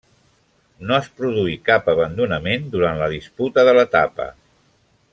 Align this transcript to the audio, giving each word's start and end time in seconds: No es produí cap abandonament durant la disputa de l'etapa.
No 0.91 0.95
es 0.99 1.09
produí 1.19 1.53
cap 1.69 1.91
abandonament 1.95 2.65
durant 2.77 3.03
la 3.05 3.13
disputa 3.15 3.67
de 3.71 3.77
l'etapa. 3.81 4.31